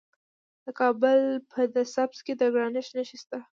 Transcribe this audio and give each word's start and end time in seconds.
د 0.65 0.67
کابل 0.79 1.19
په 1.51 1.61
ده 1.73 1.83
سبز 1.95 2.19
کې 2.25 2.33
د 2.37 2.41
ګرانیټ 2.53 2.87
نښې 2.95 3.17
شته. 3.21 3.37